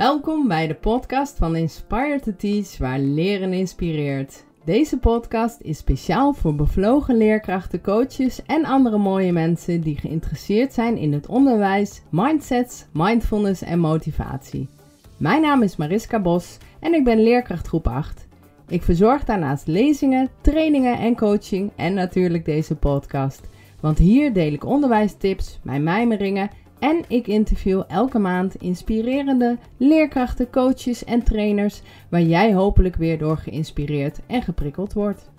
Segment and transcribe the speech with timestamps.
[0.00, 4.44] Welkom bij de podcast van Inspire to Teach, waar leren inspireert.
[4.64, 10.96] Deze podcast is speciaal voor bevlogen leerkrachten, coaches en andere mooie mensen die geïnteresseerd zijn
[10.96, 14.68] in het onderwijs, mindsets, mindfulness en motivatie.
[15.16, 18.26] Mijn naam is Mariska Bos en ik ben leerkracht groep 8.
[18.68, 23.48] Ik verzorg daarnaast lezingen, trainingen en coaching en natuurlijk deze podcast.
[23.80, 26.50] Want hier deel ik onderwijstips, mijn mijmeringen
[26.80, 33.36] en ik interview elke maand inspirerende leerkrachten, coaches en trainers waar jij hopelijk weer door
[33.36, 35.30] geïnspireerd en geprikkeld wordt.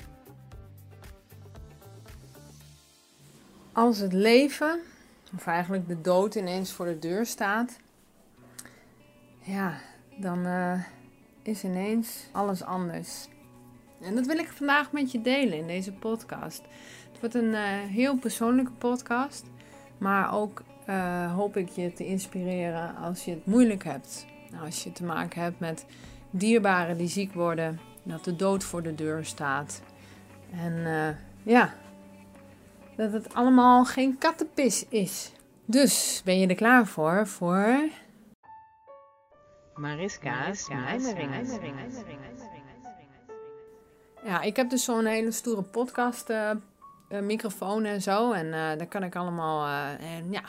[3.73, 4.79] Als het leven,
[5.35, 7.77] of eigenlijk de dood ineens voor de deur staat,
[9.41, 9.79] ja,
[10.17, 10.83] dan uh,
[11.41, 13.27] is ineens alles anders.
[14.01, 16.61] En dat wil ik vandaag met je delen in deze podcast.
[17.11, 19.45] Het wordt een uh, heel persoonlijke podcast,
[19.97, 24.25] maar ook uh, hoop ik je te inspireren als je het moeilijk hebt.
[24.51, 25.85] Nou, als je te maken hebt met
[26.29, 29.81] dierbaren die ziek worden, dat de dood voor de deur staat.
[30.51, 31.07] En uh,
[31.43, 31.73] ja,
[32.95, 35.31] dat het allemaal geen kattenpis is.
[35.65, 37.27] Dus ben je er klaar voor?
[37.27, 37.79] Voor.
[39.75, 41.47] Mariska's mijmeringen.
[44.23, 46.29] Ja, ik heb dus zo'n hele stoere podcast.
[46.29, 46.51] Uh,
[47.21, 48.31] microfoon en zo.
[48.31, 49.67] En daar kan ik allemaal.
[49.99, 50.43] en ja,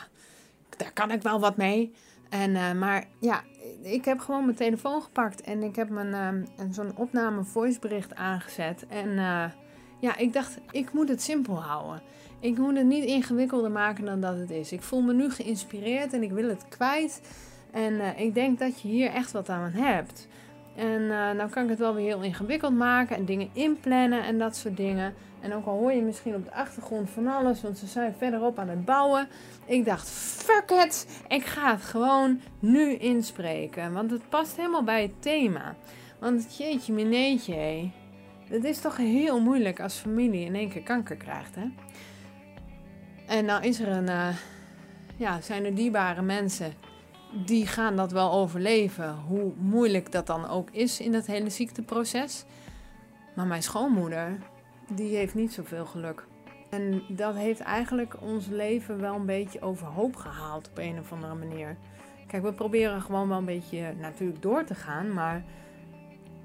[0.83, 1.93] daar kan ik wel wat mee.
[2.29, 3.41] En, uh, maar ja,
[3.81, 8.85] ik heb gewoon mijn telefoon gepakt en ik heb mijn uh, zo'n opname voicebericht aangezet.
[8.87, 9.43] En uh,
[9.99, 12.01] ja, ik dacht, ik moet het simpel houden.
[12.39, 14.71] Ik moet het niet ingewikkelder maken dan dat het is.
[14.71, 17.21] Ik voel me nu geïnspireerd en ik wil het kwijt.
[17.71, 20.27] En ik denk dat je hier echt wat aan hebt.
[20.75, 24.55] En nou kan ik het wel weer heel ingewikkeld maken en dingen inplannen en dat
[24.55, 25.13] soort dingen.
[25.43, 28.59] En ook al hoor je misschien op de achtergrond van alles, want ze zijn verderop
[28.59, 29.27] aan het bouwen.
[29.65, 33.93] Ik dacht, fuck it, ik ga het gewoon nu inspreken.
[33.93, 35.75] Want het past helemaal bij het thema.
[36.19, 37.89] Want jeetje mineetje,
[38.47, 41.65] het is toch heel moeilijk als familie in één keer kanker krijgt, hè?
[43.27, 44.27] En nou is er een, uh,
[45.15, 46.73] ja, zijn er dierbare mensen
[47.45, 52.45] die gaan dat wel overleven, hoe moeilijk dat dan ook is in dat hele ziekteproces.
[53.35, 54.39] Maar mijn schoonmoeder,
[54.87, 56.25] die heeft niet zoveel geluk.
[56.69, 61.35] En dat heeft eigenlijk ons leven wel een beetje overhoop gehaald op een of andere
[61.35, 61.77] manier.
[62.27, 65.43] Kijk, we proberen gewoon wel een beetje natuurlijk door te gaan, maar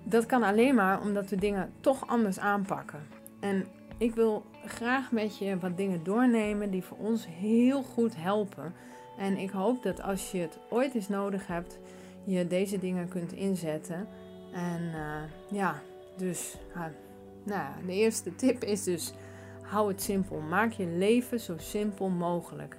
[0.03, 3.01] dat kan alleen maar omdat we dingen toch anders aanpakken.
[3.41, 3.67] En
[3.99, 8.75] ik wil graag met je wat dingen doornemen die voor ons heel goed helpen
[9.19, 11.79] en ik hoop dat als je het ooit eens nodig hebt,
[12.25, 14.09] je deze dingen kunt inzetten.
[14.53, 15.23] En uh,
[15.59, 15.81] ja,
[16.17, 16.85] dus uh,
[17.49, 19.13] nou, de eerste tip is dus:
[19.63, 20.41] hou het simpel.
[20.41, 22.77] Maak je leven zo simpel mogelijk.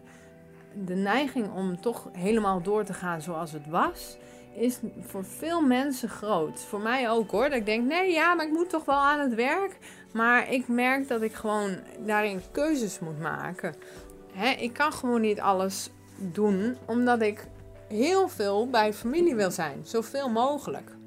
[0.85, 4.17] De neiging om toch helemaal door te gaan zoals het was,
[4.55, 6.59] is voor veel mensen groot.
[6.59, 7.49] Voor mij ook hoor.
[7.49, 9.77] Dat ik denk: nee, ja, maar ik moet toch wel aan het werk.
[10.13, 13.75] Maar ik merk dat ik gewoon daarin keuzes moet maken.
[14.59, 17.47] Ik kan gewoon niet alles doen, omdat ik
[17.87, 20.97] heel veel bij familie wil zijn, zoveel mogelijk.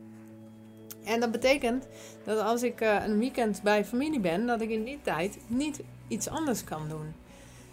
[1.04, 1.86] En dat betekent
[2.24, 5.82] dat als ik uh, een weekend bij familie ben, dat ik in die tijd niet
[6.08, 7.14] iets anders kan doen.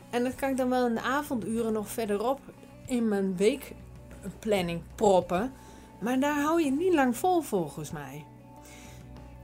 [0.09, 2.39] En dat kan ik dan wel in de avonduren nog verderop
[2.85, 5.51] in mijn weekplanning proppen.
[5.99, 8.25] Maar daar hou je niet lang vol volgens mij.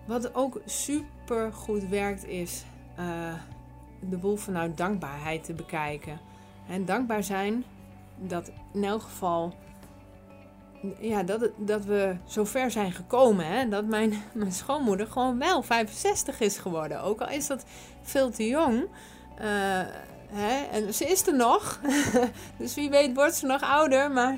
[0.05, 2.63] Wat ook super goed werkt is
[2.99, 3.33] uh,
[4.09, 6.19] de boel vanuit dankbaarheid te bekijken.
[6.69, 7.63] En dankbaar zijn
[8.17, 9.53] dat in elk geval
[10.99, 13.45] ja, dat, dat we zo ver zijn gekomen.
[13.47, 13.69] Hè?
[13.69, 17.01] Dat mijn, mijn schoonmoeder gewoon wel 65 is geworden.
[17.01, 17.65] Ook al is dat
[18.01, 18.81] veel te jong.
[18.81, 19.81] Uh,
[20.29, 20.63] hè?
[20.71, 21.79] En ze is er nog.
[22.57, 24.11] dus wie weet wordt ze nog ouder.
[24.11, 24.37] Maar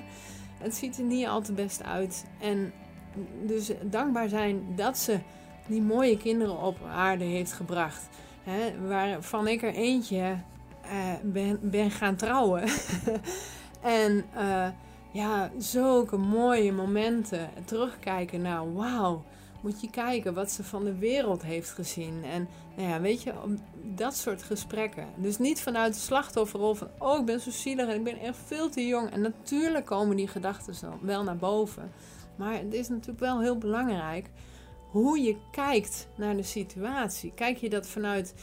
[0.58, 2.26] het ziet er niet al te best uit.
[2.40, 2.74] En
[3.44, 5.20] dus dankbaar zijn dat ze
[5.68, 8.08] die mooie kinderen op aarde heeft gebracht.
[8.44, 8.88] Hè?
[8.88, 10.38] Waarvan ik er eentje
[10.86, 10.92] uh,
[11.24, 12.64] ben, ben gaan trouwen.
[13.82, 14.68] En uh,
[15.18, 17.50] ja, zulke mooie momenten.
[17.66, 19.24] Terugkijken naar, wauw,
[19.62, 22.24] moet je kijken wat ze van de wereld heeft gezien.
[22.24, 23.34] En nou ja, weet je,
[23.96, 25.08] dat soort gesprekken.
[25.16, 28.38] Dus niet vanuit de slachtofferrol van, oh, ik ben zo zielig en ik ben echt
[28.46, 29.10] veel te jong.
[29.10, 31.92] En natuurlijk komen die gedachten wel naar boven.
[32.36, 34.30] Maar het is natuurlijk wel heel belangrijk
[34.92, 37.32] hoe je kijkt naar de situatie.
[37.36, 38.34] Kijk je dat vanuit,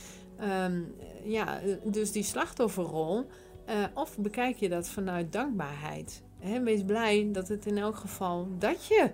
[0.65, 0.95] um,
[1.25, 3.27] ja, dus die slachtofferrol
[3.69, 6.23] uh, of bekijk je dat vanuit dankbaarheid?
[6.45, 9.11] He, wees blij dat het in elk geval dat je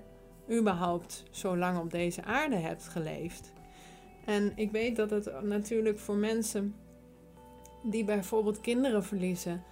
[0.51, 3.53] überhaupt zo lang op deze aarde hebt geleefd.
[4.25, 6.75] En ik weet dat het natuurlijk voor mensen
[7.83, 9.63] die bijvoorbeeld kinderen verliezen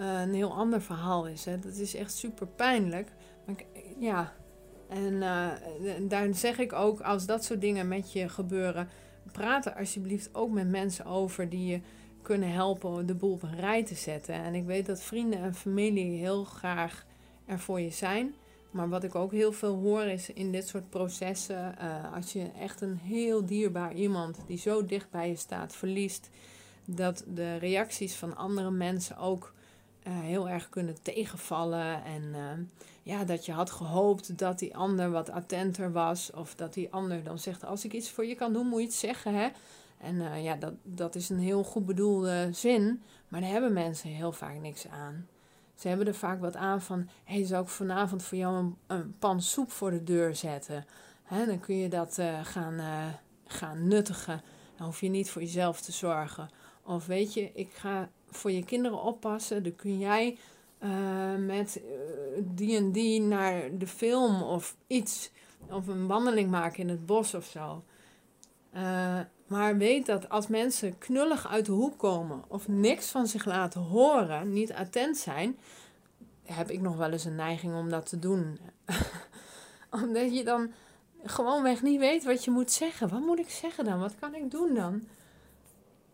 [0.00, 1.44] uh, een heel ander verhaal is.
[1.44, 1.58] Hè.
[1.58, 3.12] Dat is echt super pijnlijk.
[3.46, 3.56] Maar
[3.98, 4.32] ja,
[4.88, 5.48] En uh,
[6.08, 8.88] daar zeg ik ook, als dat soort dingen met je gebeuren,
[9.32, 11.80] praat er alsjeblieft ook met mensen over die je
[12.26, 14.34] kunnen helpen de boel op een rij te zetten.
[14.34, 17.04] En ik weet dat vrienden en familie heel graag
[17.44, 18.34] er voor je zijn.
[18.70, 22.50] Maar wat ik ook heel veel hoor is in dit soort processen, uh, als je
[22.60, 26.30] echt een heel dierbaar iemand die zo dicht bij je staat verliest,
[26.84, 29.52] dat de reacties van andere mensen ook
[30.06, 32.04] uh, heel erg kunnen tegenvallen.
[32.04, 32.38] En uh,
[33.02, 36.30] ja, dat je had gehoopt dat die ander wat attenter was.
[36.30, 38.86] Of dat die ander dan zegt: Als ik iets voor je kan doen, moet je
[38.86, 39.34] het zeggen.
[39.34, 39.48] Hè?
[39.98, 43.02] En uh, ja, dat, dat is een heel goed bedoelde zin.
[43.28, 45.26] Maar daar hebben mensen heel vaak niks aan.
[45.74, 49.42] Ze hebben er vaak wat aan van: hey, zou ik vanavond voor jou een, pan
[49.42, 50.86] soep voor de deur zetten?
[51.22, 52.80] Hè, dan kun je dat gaan,
[53.46, 54.42] gaan nuttigen.
[54.76, 56.50] Dan hoef je niet voor jezelf te zorgen.
[56.82, 59.62] Of weet je, ik ga voor je kinderen oppassen.
[59.62, 60.38] Dan kun jij
[61.38, 61.80] met
[62.38, 65.30] die en die naar de film of iets.
[65.70, 67.84] Of een wandeling maken in het bos of zo.
[69.46, 73.80] Maar weet dat als mensen knullig uit de hoek komen of niks van zich laten
[73.80, 75.58] horen, niet attent zijn,
[76.42, 78.58] heb ik nog wel eens een neiging om dat te doen.
[80.02, 80.70] Omdat je dan
[81.24, 83.08] gewoonweg niet weet wat je moet zeggen.
[83.08, 83.98] Wat moet ik zeggen dan?
[83.98, 85.06] Wat kan ik doen dan?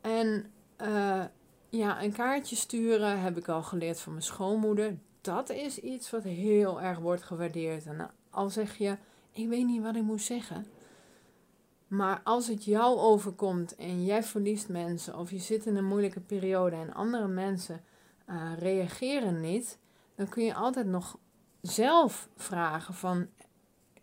[0.00, 0.52] En
[0.82, 1.24] uh,
[1.68, 4.96] ja, een kaartje sturen heb ik al geleerd van mijn schoonmoeder.
[5.20, 7.86] Dat is iets wat heel erg wordt gewaardeerd.
[7.86, 8.96] En al zeg je,
[9.32, 10.66] ik weet niet wat ik moet zeggen.
[11.92, 16.20] Maar als het jou overkomt en jij verliest mensen of je zit in een moeilijke
[16.20, 17.84] periode en andere mensen
[18.28, 19.78] uh, reageren niet,
[20.14, 21.18] dan kun je altijd nog
[21.60, 23.26] zelf vragen van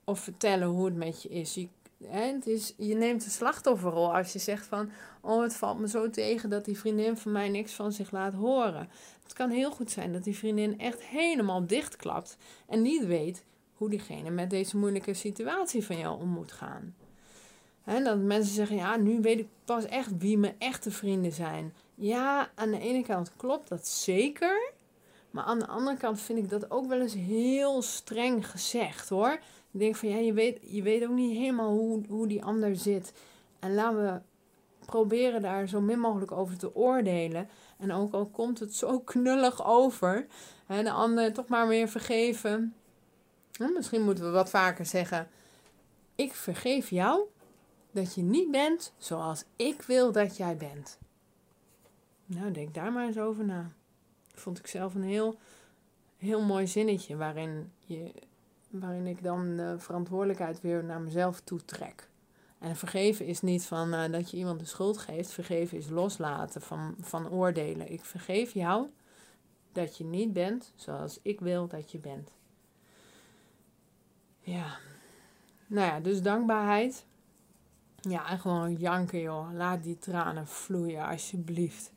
[0.04, 1.54] of vertellen hoe het met je is.
[1.54, 1.68] Je
[2.08, 4.92] het is, je neemt de slachtofferrol als je zegt van...
[5.22, 8.34] oh, het valt me zo tegen dat die vriendin van mij niks van zich laat
[8.34, 8.90] horen.
[9.24, 12.38] Het kan heel goed zijn dat die vriendin echt helemaal dichtklapt...
[12.68, 13.44] en niet weet
[13.74, 16.96] hoe diegene met deze moeilijke situatie van jou om moet gaan.
[17.98, 21.74] Dat mensen zeggen, ja, nu weet ik pas echt wie mijn echte vrienden zijn.
[21.96, 24.78] Ja, aan de ene kant klopt dat zeker...
[25.32, 29.32] Maar aan de andere kant vind ik dat ook wel eens heel streng gezegd hoor.
[29.72, 32.76] Ik denk van ja, je weet, je weet ook niet helemaal hoe, hoe die ander
[32.76, 33.14] zit.
[33.60, 34.22] En laten we
[34.86, 37.50] proberen daar zo min mogelijk over te oordelen.
[37.78, 40.26] En ook al komt het zo knullig over,
[40.66, 42.74] hè, de ander toch maar weer vergeven.
[43.74, 45.28] misschien moeten we wat vaker zeggen:
[46.16, 47.22] Ik vergeef jou
[47.92, 50.98] dat je niet bent zoals ik wil dat jij bent.
[52.26, 53.72] Nou, denk daar maar eens over na.
[54.34, 55.38] Vond ik zelf een heel,
[56.18, 58.12] heel mooi zinnetje waarin je
[58.70, 62.10] waarin ik dan de verantwoordelijkheid weer naar mezelf toe trek.
[62.60, 65.32] En vergeven is niet van uh, dat je iemand de schuld geeft.
[65.32, 67.92] Vergeven is loslaten van, van oordelen.
[67.92, 68.88] Ik vergeef jou
[69.72, 72.32] dat je niet bent zoals ik wil dat je bent.
[74.40, 74.78] Ja.
[75.68, 77.06] Nou ja, dus dankbaarheid.
[78.02, 79.54] Ja, en gewoon janken, joh.
[79.54, 81.92] Laat die tranen vloeien, alsjeblieft.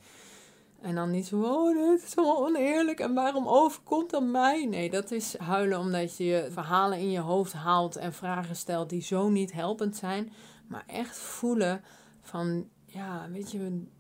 [0.81, 4.66] En dan niet zo, oh, dit is zo oneerlijk en waarom overkomt dat mij?
[4.66, 9.02] Nee, dat is huilen omdat je verhalen in je hoofd haalt en vragen stelt die
[9.02, 10.32] zo niet helpend zijn.
[10.66, 11.82] Maar echt voelen
[12.20, 13.90] van, ja, weet je, een,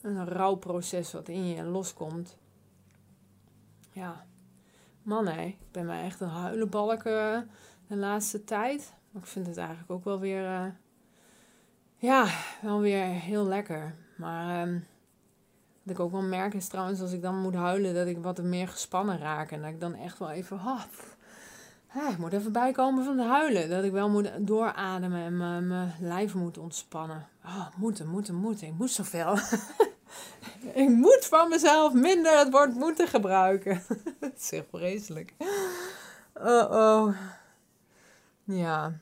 [0.00, 2.38] een rouwproces wat in je loskomt.
[3.92, 4.26] Ja,
[5.02, 7.38] man hé, ik ben mij echt een huilenbalk uh,
[7.86, 8.94] de laatste tijd.
[9.10, 10.64] Maar ik vind het eigenlijk ook wel weer, uh,
[11.98, 12.26] ja,
[12.62, 13.94] wel weer heel lekker.
[14.16, 14.68] Maar...
[14.68, 14.80] Uh,
[15.88, 18.42] wat ik ook wel merk is trouwens, als ik dan moet huilen, dat ik wat
[18.42, 19.50] meer gespannen raak.
[19.50, 20.80] En dat ik dan echt wel even, oh,
[22.10, 23.68] ik moet even bijkomen van het huilen.
[23.68, 27.28] Dat ik wel moet doorademen en mijn lijf moet ontspannen.
[27.44, 28.66] Oh, moeten, moeten, moeten.
[28.66, 29.38] Ik moet zoveel.
[30.84, 33.82] ik moet van mezelf minder het woord moeten gebruiken.
[34.20, 35.34] dat is echt vreselijk.
[36.34, 37.16] Oh, oh.
[38.44, 38.92] Ja.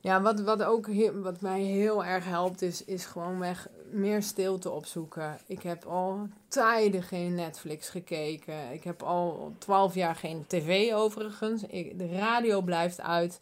[0.00, 0.88] Ja, wat, wat ook
[1.22, 5.38] wat mij heel erg helpt, is, is gewoon weg meer stilte opzoeken.
[5.46, 8.72] Ik heb al tijden geen Netflix gekeken.
[8.72, 11.62] Ik heb al twaalf jaar geen tv overigens.
[11.62, 13.38] Ik, de radio blijft uit.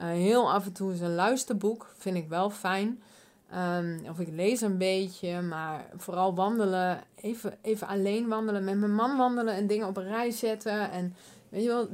[0.00, 1.90] Uh, heel af en toe is een luisterboek.
[1.96, 3.02] Vind ik wel fijn.
[3.54, 7.02] Um, of ik lees een beetje, maar vooral wandelen.
[7.14, 8.64] Even, even alleen wandelen.
[8.64, 10.90] Met mijn man wandelen en dingen op een rij zetten.
[10.90, 11.14] En
[11.48, 11.88] weet je wel,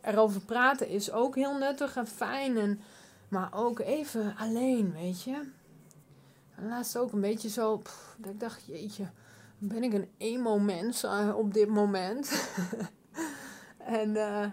[0.00, 2.58] erover praten is ook heel nuttig en fijn.
[2.58, 2.80] En,
[3.30, 5.48] maar ook even alleen, weet je.
[6.56, 7.82] Laatst ook een beetje zo,
[8.16, 9.10] dat ik dacht, jeetje,
[9.58, 12.52] ben ik een emo-mens uh, op dit moment?
[13.98, 14.46] en uh,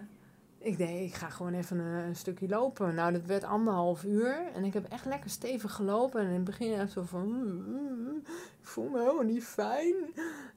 [0.58, 2.94] ik denk, ik ga gewoon even een, stukje lopen.
[2.94, 4.52] Nou, dat werd anderhalf uur.
[4.54, 6.20] En ik heb echt lekker stevig gelopen.
[6.20, 7.26] En in het begin echt zo van...
[7.26, 8.16] Mm, mm,
[8.60, 9.94] ik voel me helemaal niet fijn.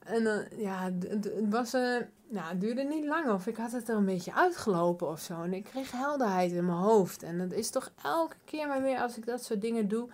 [0.03, 1.73] En dan, ja, het, was...
[1.73, 1.97] Uh,
[2.29, 5.41] nou, duurde niet lang of ik had het er een beetje uitgelopen of zo.
[5.41, 7.23] En ik kreeg helderheid in mijn hoofd.
[7.23, 10.09] En dat is toch elke keer maar weer als ik dat soort dingen doe...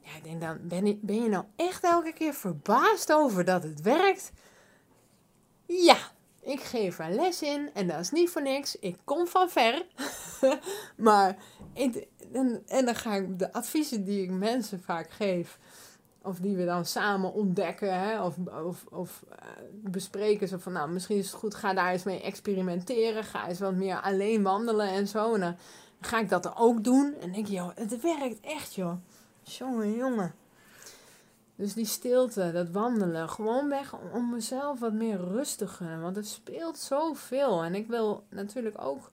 [0.00, 3.62] Ja, ik denk dan, ben je, ben je nou echt elke keer verbaasd over dat
[3.62, 4.32] het werkt?
[5.66, 5.96] Ja,
[6.40, 8.78] ik geef er les in en dat is niet voor niks.
[8.78, 9.86] Ik kom van ver.
[10.96, 11.36] maar,
[11.74, 12.04] en,
[12.66, 15.58] en dan ga ik de adviezen die ik mensen vaak geef,
[16.24, 19.36] of die we dan samen ontdekken, hè, of, of, of uh,
[19.70, 20.48] bespreken.
[20.48, 23.24] Zo van, nou, misschien is het goed, ga daar eens mee experimenteren.
[23.24, 25.34] Ga eens wat meer alleen wandelen en zo.
[25.34, 25.56] En dan
[26.00, 27.14] ga ik dat ook doen.
[27.20, 28.94] En denk je, joh, het werkt echt, joh.
[29.42, 30.34] Jongen, jongen.
[31.56, 36.00] Dus die stilte, dat wandelen, gewoon weg om mezelf wat meer rustiger.
[36.00, 37.62] Want het speelt zoveel.
[37.62, 39.10] En ik wil natuurlijk ook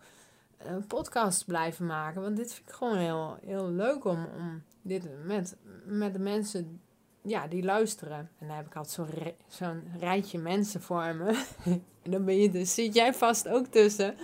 [0.58, 2.22] een podcast blijven maken.
[2.22, 6.82] Want dit vind ik gewoon heel, heel leuk om, om dit met, met de mensen
[7.22, 8.30] ja, die luisteren.
[8.40, 11.46] En daar heb ik altijd zo'n rijtje mensen voor me.
[12.04, 14.16] en dan ben je dus, zit jij vast ook tussen.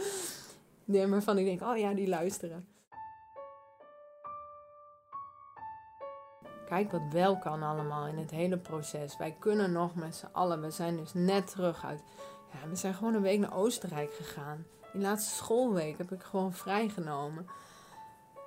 [0.85, 2.67] Waarvan ik denk, oh ja, die luisteren.
[6.67, 9.17] Kijk wat wel kan allemaal in het hele proces.
[9.17, 10.61] Wij kunnen nog met z'n allen.
[10.61, 12.03] We zijn dus net terug uit.
[12.51, 14.65] Ja, we zijn gewoon een week naar Oostenrijk gegaan.
[14.93, 17.47] Die laatste schoolweek heb ik gewoon vrijgenomen.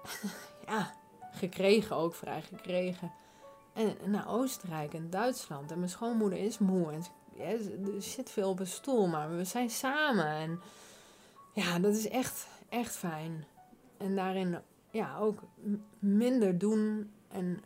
[0.66, 0.94] ja,
[1.32, 3.12] gekregen ook vrij gekregen.
[3.72, 5.70] En, naar Oostenrijk en Duitsland.
[5.70, 6.92] En mijn schoonmoeder is moe.
[6.92, 7.02] En
[7.94, 10.26] er zit veel op een stoel, maar we zijn samen.
[10.26, 10.60] En
[11.54, 13.44] ja, dat is echt, echt fijn.
[13.96, 14.58] En daarin
[14.90, 15.42] ja, ook
[15.98, 17.62] minder doen en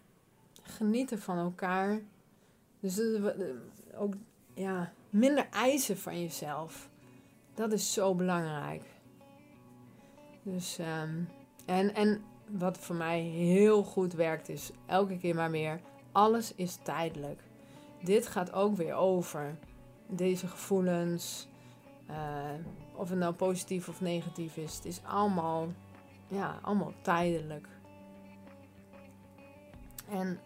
[0.63, 2.01] genieten van elkaar.
[2.81, 3.01] Dus
[3.95, 4.15] ook
[4.55, 6.89] ja, minder eisen van jezelf.
[7.55, 8.83] Dat is zo belangrijk.
[10.43, 11.23] Dus, ehm,
[11.65, 15.81] en, en wat voor mij heel goed werkt, is elke keer maar meer:
[16.15, 17.41] alles is tijdelijk.
[18.03, 19.57] Dit gaat ook weer over.
[20.07, 21.49] Deze gevoelens,
[22.11, 22.17] uh,
[22.97, 25.69] of het nou positief of negatief is, het is allemaal,
[26.27, 27.69] ja, allemaal tijdelijk.
[30.09, 30.41] En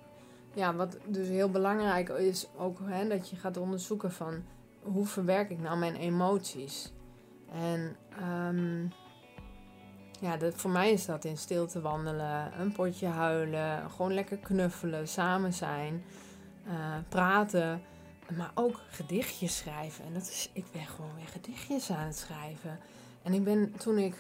[0.55, 4.43] ja, wat dus heel belangrijk is ook hè, dat je gaat onderzoeken van
[4.83, 6.93] hoe verwerk ik nou mijn emoties.
[7.53, 8.93] En um,
[10.21, 15.09] ja, dat, voor mij is dat in stilte wandelen, een potje huilen, gewoon lekker knuffelen,
[15.09, 16.05] samen zijn,
[16.67, 16.73] uh,
[17.09, 17.83] praten,
[18.37, 20.05] maar ook gedichtjes schrijven.
[20.05, 22.79] En dat is, ik ben gewoon weer gedichtjes aan het schrijven.
[23.23, 24.15] En ik ben toen ik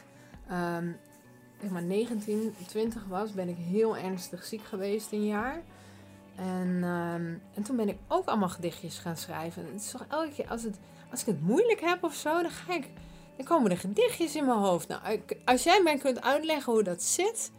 [1.60, 5.62] zeg maar 19, 20 was, ben ik heel ernstig ziek geweest een jaar.
[6.36, 9.64] En, ehm, en toen ben ik ook allemaal gedichtjes gaan schrijven.
[9.64, 10.78] Het is toch elke keer als, het,
[11.10, 12.90] als ik het moeilijk heb of zo, dan ga ik.
[13.38, 14.88] Dan komen er gedichtjes in mijn hoofd.
[14.88, 17.50] Nou, als jij mij kunt uitleggen hoe dat zit,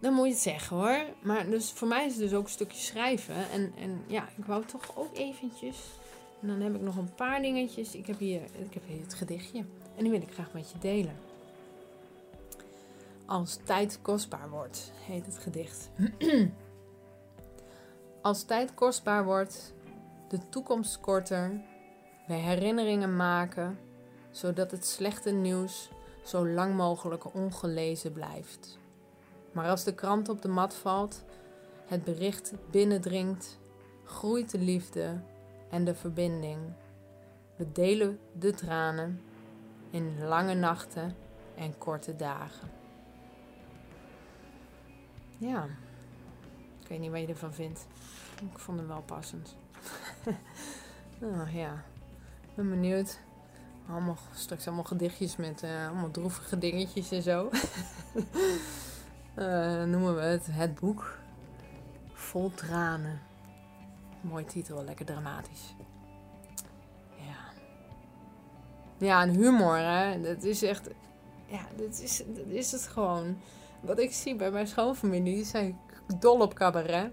[0.00, 1.04] dan moet je het zeggen hoor.
[1.22, 3.50] Maar dus voor mij is het dus ook een stukje schrijven.
[3.50, 5.76] En, en ja, ik wou toch ook eventjes.
[6.40, 7.94] En dan heb ik nog een paar dingetjes.
[7.94, 9.58] Ik heb hier, ik heb hier het gedichtje.
[9.96, 11.16] En die wil ik graag met je delen.
[13.26, 15.90] Als tijd kostbaar wordt, heet het gedicht.
[18.22, 19.74] Als tijd kostbaar wordt,
[20.28, 21.60] de toekomst korter,
[22.26, 23.78] we herinneringen maken,
[24.36, 25.90] zodat het slechte nieuws
[26.24, 28.78] zo lang mogelijk ongelezen blijft.
[29.52, 31.24] Maar als de krant op de mat valt,
[31.86, 33.58] het bericht binnendringt,
[34.04, 35.20] groeit de liefde
[35.70, 36.58] en de verbinding.
[37.56, 39.22] We delen de tranen
[39.90, 41.16] in lange nachten
[41.54, 42.70] en korte dagen.
[45.38, 45.64] Ja.
[46.80, 47.86] Ik weet niet wat je ervan vindt.
[48.52, 49.56] Ik vond hem wel passend.
[51.22, 51.84] oh, ja,
[52.42, 53.18] ik ben benieuwd.
[53.90, 57.50] Allemaal, straks allemaal gedichtjes met uh, allemaal droevige dingetjes en zo.
[59.38, 61.18] uh, noemen we het Het Boek.
[62.12, 63.20] Vol tranen.
[64.20, 65.74] Mooi titel, lekker dramatisch.
[67.16, 67.52] Ja.
[68.98, 70.20] Ja, en humor, hè.
[70.20, 70.88] Dat is echt...
[71.46, 73.38] Ja, dat is, dat is het gewoon.
[73.80, 75.78] Wat ik zie bij mijn schoonfamilie, die zijn
[76.18, 77.12] dol op cabaret.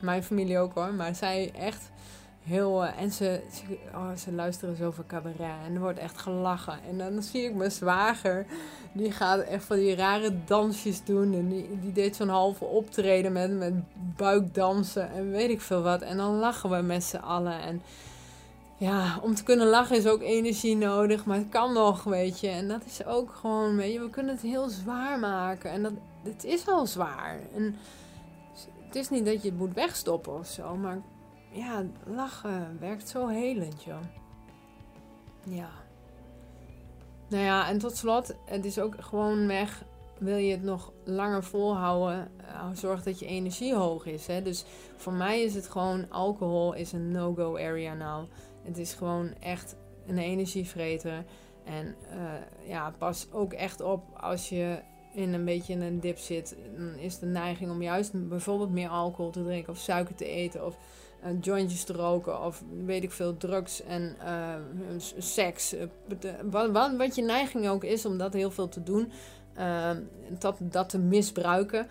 [0.00, 1.90] Mijn familie ook hoor, maar zij echt
[2.44, 2.84] heel.
[2.84, 6.78] Uh, en ze, ze, oh, ze luisteren zoveel cabaret en er wordt echt gelachen.
[6.88, 8.46] En dan zie ik mijn zwager,
[8.92, 11.32] die gaat echt van die rare dansjes doen.
[11.34, 13.74] En die, die deed zo'n halve optreden met, met
[14.16, 16.02] buikdansen en weet ik veel wat.
[16.02, 17.60] En dan lachen we met z'n allen.
[17.60, 17.82] En
[18.76, 22.48] ja, om te kunnen lachen is ook energie nodig, maar het kan nog, weet je.
[22.48, 25.70] En dat is ook gewoon, weet je, we kunnen het heel zwaar maken.
[25.70, 27.38] En dat, het is al zwaar.
[27.54, 27.76] En
[28.86, 31.00] het is niet dat je het moet wegstoppen of zo, maar
[31.52, 34.00] ja, lachen werkt zo helend, joh.
[35.42, 35.70] Ja.
[37.28, 39.84] Nou ja, en tot slot, het is ook gewoon weg.
[40.18, 44.26] Wil je het nog langer volhouden, uh, zorg dat je energie hoog is.
[44.26, 44.42] Hè?
[44.42, 44.64] Dus
[44.96, 48.26] voor mij is het gewoon, alcohol is een no-go area nou.
[48.62, 51.24] Het is gewoon echt een energievreter.
[51.64, 54.78] En uh, ja, pas ook echt op als je
[55.14, 56.56] in een beetje in een dip zit.
[56.76, 60.66] Dan is de neiging om juist bijvoorbeeld meer alcohol te drinken of suiker te eten.
[60.66, 60.76] Of
[61.40, 64.54] jointjes te roken of weet ik veel, drugs en uh,
[65.18, 65.74] seks.
[66.44, 69.12] Wat, wat, wat, je neiging ook is om dat heel veel te doen,
[70.38, 71.86] dat, dat te misbruiken.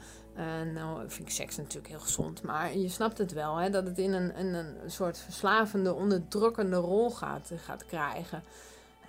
[0.73, 3.97] nou vind ik seks natuurlijk heel gezond, maar je snapt het wel, hè, dat het
[3.97, 8.43] in een, in een soort verslavende, onderdrukkende rol gaat, gaat krijgen.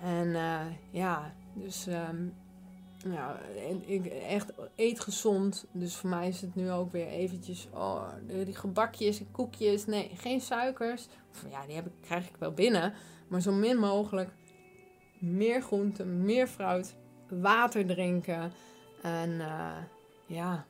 [0.01, 0.35] En
[0.91, 2.33] ja, dus um,
[3.03, 3.39] ja,
[3.85, 5.65] ik echt eet gezond.
[5.71, 9.85] Dus voor mij is het nu ook weer eventjes, oh, die gebakjes en koekjes.
[9.85, 11.07] Nee, geen suikers.
[11.49, 12.93] Ja, die heb ik, krijg ik wel binnen.
[13.27, 14.29] Maar zo min mogelijk
[15.19, 16.95] meer groenten, meer fruit,
[17.29, 18.51] water drinken.
[19.01, 19.77] En uh,
[20.25, 20.65] ja.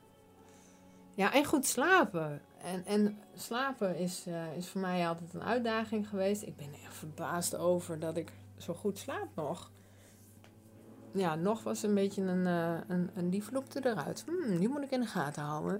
[1.14, 2.42] ja, en goed slapen.
[2.62, 6.42] En, en slapen is, uh, is voor mij altijd een uitdaging geweest.
[6.42, 9.70] Ik ben echt verbaasd over dat ik zo goed slaap nog
[11.14, 14.24] ja, nog was een beetje een, uh, een, een die vloekte eruit.
[14.26, 15.78] Hmm, die moet ik in de gaten houden.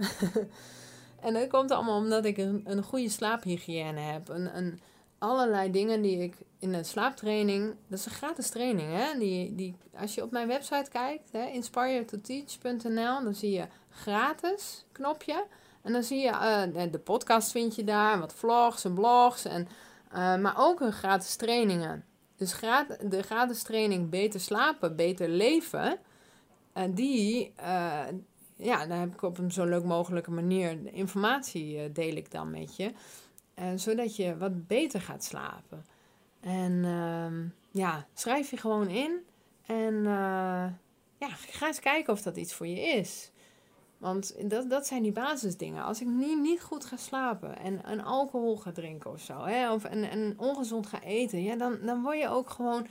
[1.20, 4.28] en dat komt allemaal omdat ik een, een goede slaaphygiëne heb.
[4.28, 4.80] Een, een,
[5.18, 7.74] allerlei dingen die ik in de slaaptraining...
[7.88, 9.18] Dat is een gratis training, hè.
[9.18, 13.22] Die, die, als je op mijn website kijkt, hè, inspiretoteach.nl...
[13.24, 15.44] dan zie je gratis knopje.
[15.82, 16.30] En dan zie je
[16.74, 19.44] uh, de podcast vind je daar, wat vlogs en blogs.
[19.44, 19.68] En,
[20.12, 22.04] uh, maar ook een gratis trainingen.
[22.36, 22.60] Dus
[23.00, 25.98] de gratis training Beter slapen, beter leven,
[26.74, 28.06] en uh, die, uh,
[28.56, 32.50] ja, daar heb ik op een zo leuk mogelijke manier informatie uh, deel ik dan
[32.50, 32.92] met je.
[33.74, 35.84] zodat je wat beter gaat slapen.
[36.40, 39.24] En ehm, ja, schrijf je gewoon in.
[39.66, 40.02] En
[41.18, 43.30] ja, ga eens kijken of dat iets voor je is.
[43.98, 45.84] Want dat, dat zijn die basisdingen.
[45.84, 49.72] Als ik nu niet goed ga slapen en, een alcohol ga drinken of zo, hè,
[49.72, 52.86] of en, en ongezond ga eten, ja, dan, dan word je ook gewoon,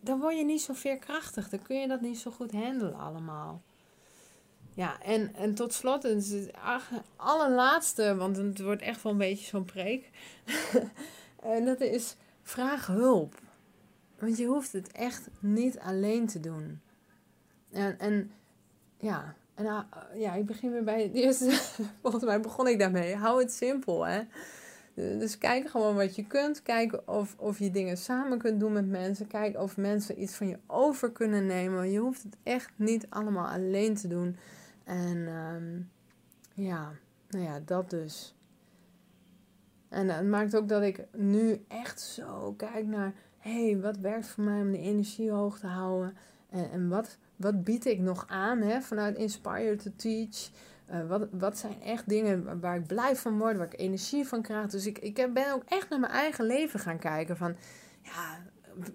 [0.00, 1.48] dan word je niet zo veerkrachtig.
[1.48, 3.62] Dan kun je dat niet zo goed handelen allemaal.
[4.74, 6.50] Ja, en, en tot slot, het
[7.16, 10.10] allerlaatste, want het wordt echt wel een beetje zo'n preek.
[11.54, 13.40] en dat is, vraag hulp.
[14.18, 16.80] Want je hoeft het echt niet alleen te doen.
[17.70, 18.30] En, en
[18.98, 19.80] ja, en uh,
[20.14, 21.50] ja, ik begin weer bij het eerste.
[22.02, 23.14] Volgens mij begon ik daarmee.
[23.14, 24.22] Hou het simpel, hè.
[24.94, 26.62] Dus kijk gewoon wat je kunt.
[26.62, 29.26] Kijk of, of je dingen samen kunt doen met mensen.
[29.26, 31.90] Kijk of mensen iets van je over kunnen nemen.
[31.90, 34.36] Je hoeft het echt niet allemaal alleen te doen.
[34.84, 35.90] En um,
[36.54, 36.92] ja,
[37.28, 38.34] nou ja, dat dus.
[39.88, 43.12] En het maakt ook dat ik nu echt zo kijk naar...
[43.38, 46.16] Hey, wat werkt voor mij om de energie hoog te houden?
[46.50, 50.50] En, en wat wat bied ik nog aan hè, vanuit Inspire to Teach?
[50.90, 54.42] Uh, wat, wat zijn echt dingen waar ik blij van word, waar ik energie van
[54.42, 54.66] krijg?
[54.66, 57.56] Dus ik, ik ben ook echt naar mijn eigen leven gaan kijken van,
[58.02, 58.38] ja,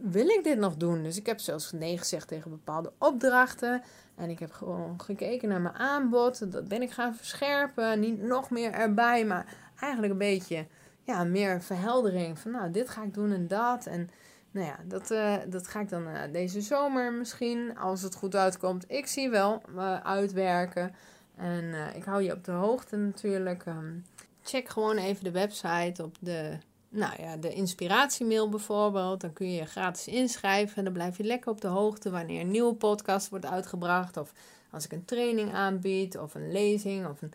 [0.01, 1.03] wil ik dit nog doen?
[1.03, 3.81] Dus ik heb zelfs nee gezegd tegen bepaalde opdrachten.
[4.15, 6.51] En ik heb gewoon gekeken naar mijn aanbod.
[6.51, 7.99] Dat ben ik gaan verscherpen.
[7.99, 10.67] Niet nog meer erbij, maar eigenlijk een beetje
[11.03, 12.39] ja, meer verheldering.
[12.39, 13.85] Van nou, dit ga ik doen en dat.
[13.85, 14.09] En
[14.51, 18.35] nou ja, dat, uh, dat ga ik dan uh, deze zomer misschien, als het goed
[18.35, 18.85] uitkomt.
[18.87, 20.95] Ik zie wel uh, uitwerken.
[21.35, 23.65] En ik hou je op de hoogte natuurlijk.
[23.65, 24.05] Um,
[24.43, 26.57] check gewoon even de website op de,
[26.89, 29.21] nou ja, de inspiratiemail bijvoorbeeld.
[29.21, 30.77] Dan kun je je gratis inschrijven.
[30.77, 34.17] En dan blijf je lekker op de hoogte wanneer een nieuwe podcast wordt uitgebracht.
[34.17, 34.33] Of
[34.71, 36.17] als ik een training aanbied.
[36.17, 37.07] Of een lezing.
[37.07, 37.33] Of een,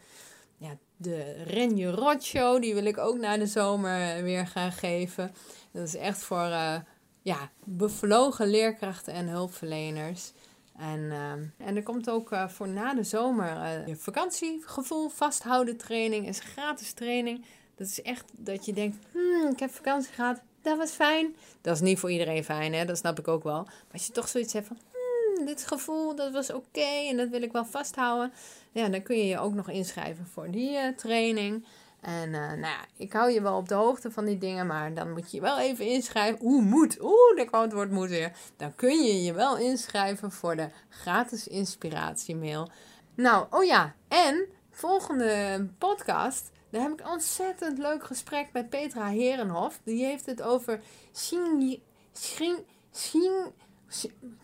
[0.56, 2.60] ja, de Renje Rot Show.
[2.60, 5.32] Die wil ik ook na de zomer weer gaan geven.
[5.70, 6.82] Dat is echt voor
[7.26, 10.32] ja, bevlogen leerkrachten en hulpverleners.
[10.78, 16.28] En, uh, en er komt ook uh, voor na de zomer uh, vakantiegevoel vasthouden training.
[16.28, 17.44] is gratis training.
[17.76, 21.36] Dat is echt dat je denkt, hmm, ik heb vakantie gehad, dat was fijn.
[21.60, 22.84] Dat is niet voor iedereen fijn, hè?
[22.84, 23.62] dat snap ik ook wel.
[23.62, 27.28] Maar als je toch zoiets hebt van, hmm, dit gevoel, dat was oké en dat
[27.28, 28.32] wil ik wel vasthouden.
[28.72, 31.64] Ja, dan kun je je ook nog inschrijven voor die training.
[32.00, 34.94] En uh, nou ja, ik hou je wel op de hoogte van die dingen, maar
[34.94, 36.44] dan moet je wel even inschrijven.
[36.44, 37.02] Oeh, moet.
[37.02, 38.32] Oeh, daar kwam het woord moet weer.
[38.56, 42.70] Dan kun je je wel inschrijven voor de gratis inspiratiemail.
[43.14, 49.06] Nou, oh ja, en volgende podcast, daar heb ik een ontzettend leuk gesprek met Petra
[49.06, 49.80] Herenhof.
[49.84, 50.80] Die heeft het over
[51.14, 51.82] Shin...
[52.14, 52.56] Shin...
[52.94, 53.52] Shin...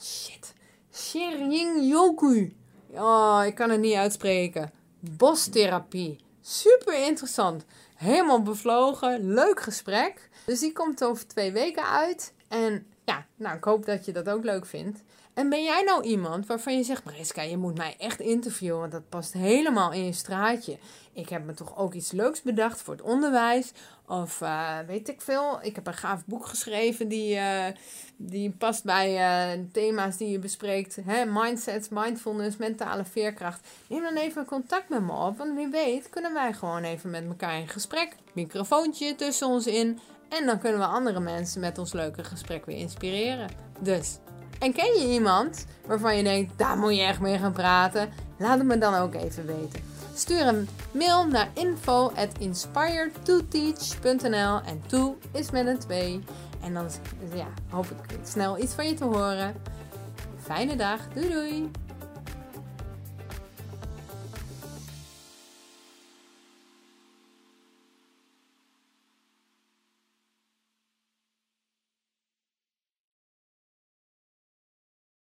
[0.00, 0.54] Shit.
[0.92, 2.56] Shin Yoku.
[2.90, 4.72] Oh, ik kan het niet uitspreken.
[5.00, 6.18] Bostherapie.
[6.44, 7.64] Super interessant.
[7.94, 9.32] Helemaal bevlogen.
[9.34, 10.28] Leuk gesprek.
[10.46, 12.32] Dus die komt over twee weken uit.
[12.48, 15.00] En ja, nou, ik hoop dat je dat ook leuk vindt.
[15.34, 18.92] En ben jij nou iemand waarvan je zegt, Mariska, je moet mij echt interviewen, want
[18.92, 20.78] dat past helemaal in je straatje.
[21.12, 23.72] Ik heb me toch ook iets leuks bedacht voor het onderwijs.
[24.06, 27.64] Of uh, weet ik veel, ik heb een gaaf boek geschreven die, uh,
[28.16, 29.12] die past bij
[29.54, 30.96] uh, thema's die je bespreekt.
[31.04, 31.24] Hè?
[31.24, 33.68] Mindset, mindfulness, mentale veerkracht.
[33.88, 37.26] Neem dan even contact met me op, want wie weet kunnen wij gewoon even met
[37.26, 38.16] elkaar in gesprek.
[38.32, 39.98] Microfoontje tussen ons in.
[40.28, 43.50] En dan kunnen we andere mensen met ons leuke gesprek weer inspireren.
[43.80, 44.18] Dus
[44.62, 48.08] en ken je iemand waarvan je denkt, daar moet je echt mee gaan praten?
[48.38, 49.80] Laat het me dan ook even weten.
[50.14, 56.24] Stuur een mail naar info at inspiredtoteach.nl en toe is met een 2.
[56.62, 56.86] En dan
[57.34, 59.54] ja, hoop ik snel iets van je te horen.
[60.42, 61.00] Fijne dag.
[61.14, 61.70] Doei doei.